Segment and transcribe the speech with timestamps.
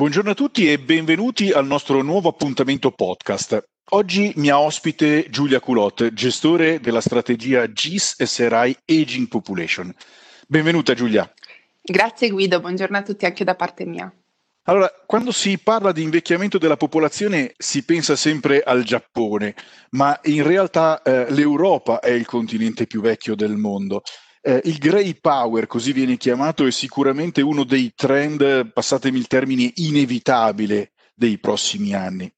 [0.00, 3.62] Buongiorno a tutti e benvenuti al nostro nuovo appuntamento podcast.
[3.90, 9.94] Oggi mi ha ospite Giulia Culot, gestore della strategia GIS SRI Aging Population.
[10.48, 11.30] Benvenuta Giulia.
[11.82, 14.10] Grazie Guido, buongiorno a tutti anche da parte mia.
[14.62, 19.54] Allora, quando si parla di invecchiamento della popolazione si pensa sempre al Giappone,
[19.90, 24.00] ma in realtà eh, l'Europa è il continente più vecchio del mondo.
[24.42, 29.70] Eh, il grey power, così viene chiamato, è sicuramente uno dei trend, passatemi il termine,
[29.74, 32.32] inevitabile dei prossimi anni.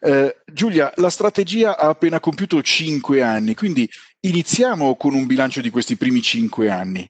[0.00, 3.88] Eh, Giulia, la strategia ha appena compiuto cinque anni, quindi
[4.20, 7.06] iniziamo con un bilancio di questi primi cinque anni.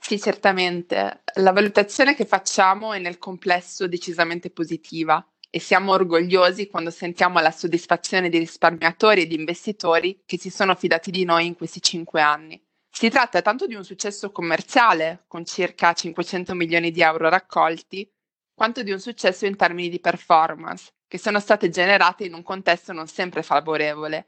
[0.00, 1.22] Sì, certamente.
[1.34, 7.50] La valutazione che facciamo è nel complesso decisamente positiva e siamo orgogliosi quando sentiamo la
[7.50, 12.20] soddisfazione di risparmiatori e di investitori che si sono fidati di noi in questi cinque
[12.20, 12.60] anni.
[12.90, 18.10] Si tratta tanto di un successo commerciale, con circa 500 milioni di euro raccolti,
[18.54, 22.92] quanto di un successo in termini di performance, che sono state generate in un contesto
[22.92, 24.26] non sempre favorevole.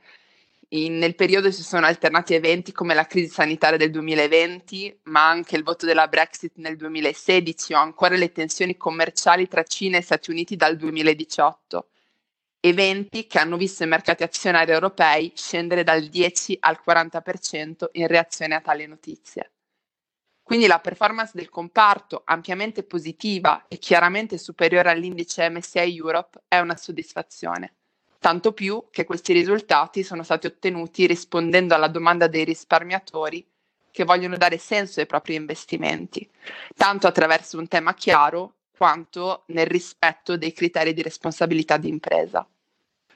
[0.72, 5.56] In, nel periodo si sono alternati eventi come la crisi sanitaria del 2020, ma anche
[5.56, 10.30] il voto della Brexit nel 2016 o ancora le tensioni commerciali tra Cina e Stati
[10.30, 11.88] Uniti dal 2018
[12.60, 18.54] eventi che hanno visto i mercati azionari europei scendere dal 10 al 40% in reazione
[18.54, 19.52] a tali notizie.
[20.42, 26.76] Quindi la performance del comparto, ampiamente positiva e chiaramente superiore all'indice MSCI Europe, è una
[26.76, 27.74] soddisfazione.
[28.18, 33.46] Tanto più che questi risultati sono stati ottenuti rispondendo alla domanda dei risparmiatori
[33.92, 36.28] che vogliono dare senso ai propri investimenti,
[36.74, 42.48] tanto attraverso un tema chiaro quanto nel rispetto dei criteri di responsabilità di impresa.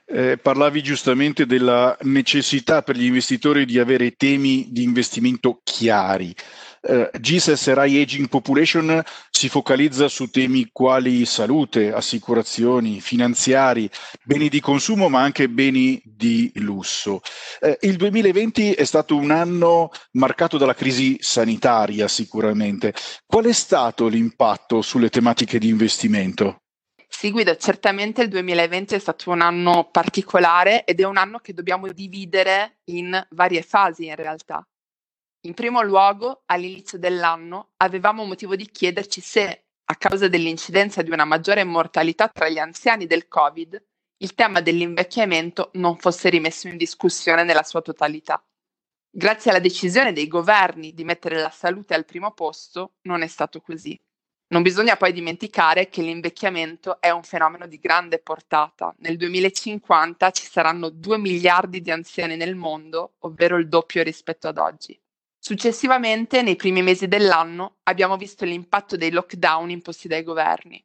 [0.05, 6.35] Eh, parlavi giustamente della necessità per gli investitori di avere temi di investimento chiari.
[6.87, 13.89] Eh, GIS Rai Aging Population si focalizza su temi quali salute, assicurazioni, finanziari,
[14.23, 17.23] beni di consumo, ma anche beni di lusso.
[17.61, 22.93] Eh, il 2020 è stato un anno marcato dalla crisi sanitaria, sicuramente.
[23.27, 26.59] Qual è stato l'impatto sulle tematiche di investimento?
[27.09, 31.55] Sì, Guido, certamente il 2020 è stato un anno particolare ed è un anno che
[31.55, 34.67] dobbiamo dividere in varie fasi in realtà.
[35.47, 41.27] In primo luogo, all'inizio dell'anno avevamo motivo di chiederci se, a causa dell'incidenza di una
[41.27, 43.85] maggiore mortalità tra gli anziani del Covid,
[44.23, 48.43] il tema dell'invecchiamento non fosse rimesso in discussione nella sua totalità.
[49.11, 53.61] Grazie alla decisione dei governi di mettere la salute al primo posto, non è stato
[53.61, 54.01] così.
[54.47, 58.95] Non bisogna poi dimenticare che l'invecchiamento è un fenomeno di grande portata.
[59.01, 64.57] Nel 2050 ci saranno 2 miliardi di anziani nel mondo, ovvero il doppio rispetto ad
[64.57, 64.99] oggi.
[65.47, 70.83] Successivamente, nei primi mesi dell'anno, abbiamo visto l'impatto dei lockdown imposti dai governi.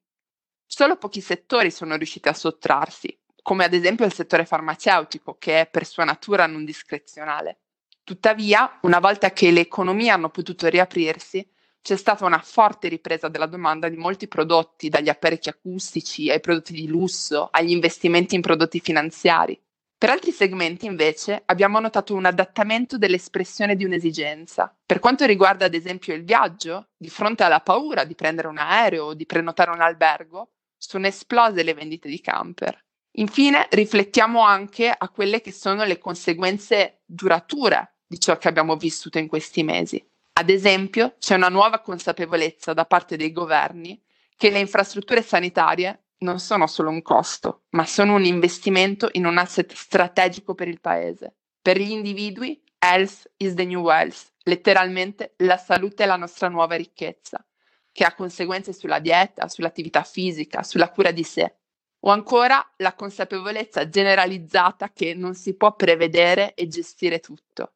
[0.65, 5.69] Solo pochi settori sono riusciti a sottrarsi, come ad esempio il settore farmaceutico, che è
[5.69, 7.61] per sua natura non discrezionale.
[8.03, 11.49] Tuttavia, una volta che le economie hanno potuto riaprirsi,
[11.81, 16.73] c'è stata una forte ripresa della domanda di molti prodotti, dagli apparecchi acustici ai prodotti
[16.73, 19.57] di lusso, agli investimenti in prodotti finanziari.
[19.99, 24.73] Per altri segmenti, invece, abbiamo notato un adattamento dell'espressione di un'esigenza.
[24.85, 29.07] Per quanto riguarda, ad esempio, il viaggio, di fronte alla paura di prendere un aereo
[29.07, 32.81] o di prenotare un albergo, sono esplose le vendite di camper.
[33.17, 39.17] Infine, riflettiamo anche a quelle che sono le conseguenze durature di ciò che abbiamo vissuto
[39.17, 40.01] in questi mesi.
[40.31, 44.01] Ad esempio, c'è una nuova consapevolezza da parte dei governi
[44.37, 49.37] che le infrastrutture sanitarie non sono solo un costo, ma sono un investimento in un
[49.37, 51.35] asset strategico per il paese.
[51.61, 56.75] Per gli individui, health is the new wealth, letteralmente la salute è la nostra nuova
[56.75, 57.45] ricchezza,
[57.91, 61.55] che ha conseguenze sulla dieta, sull'attività fisica, sulla cura di sé.
[62.01, 67.73] O ancora la consapevolezza generalizzata che non si può prevedere e gestire tutto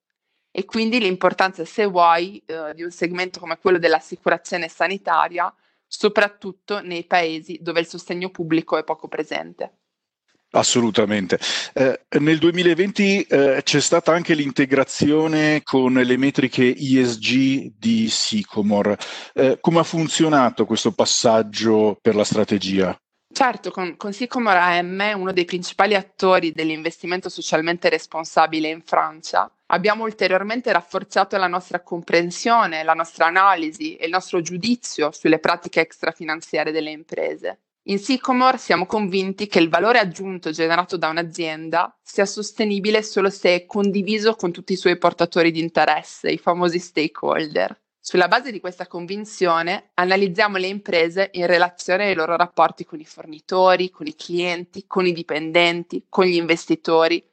[0.55, 5.51] e quindi l'importanza, se vuoi, eh, di un segmento come quello dell'assicurazione sanitaria,
[5.95, 9.77] soprattutto nei paesi dove il sostegno pubblico è poco presente.
[10.55, 11.39] Assolutamente.
[11.73, 18.97] Eh, nel 2020 eh, c'è stata anche l'integrazione con le metriche ESG di Sycomore.
[19.33, 22.95] Eh, come ha funzionato questo passaggio per la strategia?
[23.33, 30.03] Certo, con, con Sycomore AM, uno dei principali attori dell'investimento socialmente responsabile in Francia, abbiamo
[30.03, 36.71] ulteriormente rafforzato la nostra comprensione, la nostra analisi e il nostro giudizio sulle pratiche extrafinanziarie
[36.71, 37.61] delle imprese.
[37.87, 43.55] In Sycomore siamo convinti che il valore aggiunto generato da un'azienda sia sostenibile solo se
[43.55, 47.82] è condiviso con tutti i suoi portatori di interesse, i famosi stakeholder.
[48.05, 53.05] Sulla base di questa convinzione analizziamo le imprese in relazione ai loro rapporti con i
[53.05, 57.25] fornitori, con i clienti, con i dipendenti, con gli investitori,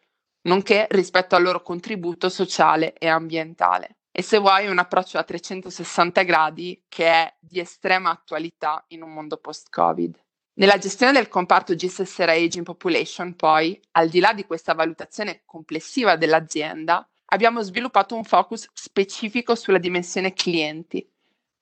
[0.43, 3.97] nonché rispetto al loro contributo sociale e ambientale.
[4.13, 9.13] E se vuoi un approccio a 360 gradi che è di estrema attualità in un
[9.13, 10.17] mondo post-Covid.
[10.61, 16.15] Nella gestione del comparto GSS Aging Population, poi, al di là di questa valutazione complessiva
[16.15, 21.07] dell'azienda, abbiamo sviluppato un focus specifico sulla dimensione clienti,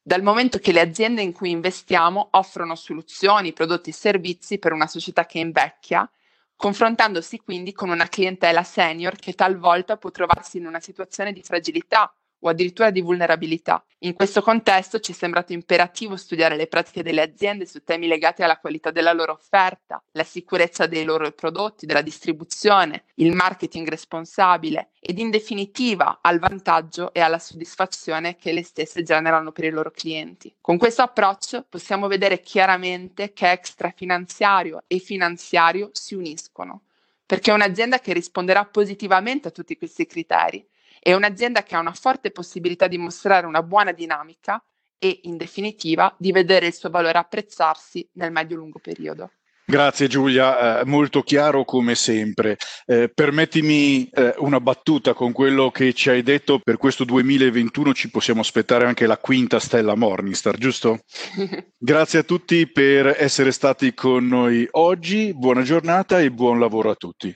[0.00, 4.87] dal momento che le aziende in cui investiamo offrono soluzioni, prodotti e servizi per una
[4.87, 6.11] società che invecchia,
[6.56, 12.12] confrontandosi quindi con una clientela senior che talvolta può trovarsi in una situazione di fragilità
[12.40, 13.82] o addirittura di vulnerabilità.
[14.02, 18.43] In questo contesto ci è sembrato imperativo studiare le pratiche delle aziende su temi legati
[18.43, 24.90] alla qualità della loro offerta, la sicurezza dei loro prodotti, della distribuzione, il marketing responsabile
[25.00, 29.90] ed in definitiva al vantaggio e alla soddisfazione che le stesse generano per i loro
[29.90, 30.55] clienti.
[30.61, 36.82] Con questo approccio possiamo vedere chiaramente che extrafinanziario e finanziario si uniscono,
[37.26, 40.64] perché è un'azienda che risponderà positivamente a tutti questi criteri
[41.08, 44.62] è un'azienda che ha una forte possibilità di mostrare una buona dinamica
[44.99, 49.31] e, in definitiva, di vedere il suo valore apprezzarsi nel medio-lungo periodo.
[49.64, 52.58] Grazie Giulia, eh, molto chiaro come sempre.
[52.84, 58.11] Eh, permettimi eh, una battuta con quello che ci hai detto, per questo 2021 ci
[58.11, 61.00] possiamo aspettare anche la quinta stella Morningstar, giusto?
[61.78, 66.94] Grazie a tutti per essere stati con noi oggi, buona giornata e buon lavoro a
[66.94, 67.34] tutti.